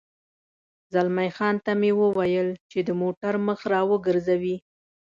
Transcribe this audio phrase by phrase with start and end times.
[0.93, 4.55] زلمی خان ته مې وویل چې د موټر مخ را وګرځوي.